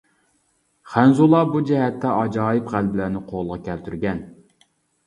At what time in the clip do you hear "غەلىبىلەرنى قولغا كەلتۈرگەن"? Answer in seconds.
2.75-4.27